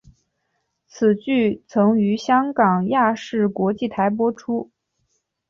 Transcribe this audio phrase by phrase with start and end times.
[0.87, 4.71] 此剧曾于香港亚视国际台播出。